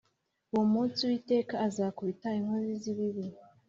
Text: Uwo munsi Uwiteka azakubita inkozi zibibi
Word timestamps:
Uwo 0.53 0.65
munsi 0.73 0.97
Uwiteka 1.01 1.55
azakubita 1.67 2.27
inkozi 2.39 2.71
zibibi 2.81 3.25